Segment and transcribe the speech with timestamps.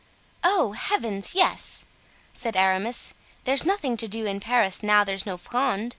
[0.43, 1.35] "Oh, heavens!
[1.35, 1.85] yes,"
[2.33, 3.13] said Aramis.
[3.43, 5.89] "There's nothing to do in Paris now there's no Fronde.